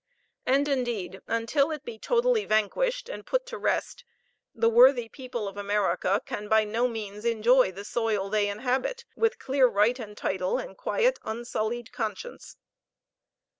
[0.47, 4.03] And, indeed, until it be totally vanquished, and put to rest,
[4.51, 9.37] the worthy people of America can by no means enjoy the soil they inhabit with
[9.37, 12.57] clear right and title, and quiet, unsullied conscience.